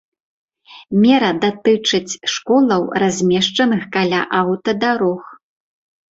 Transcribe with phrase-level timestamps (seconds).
[1.01, 5.21] Мера датычыць школаў, размешчаных каля аўтадарог.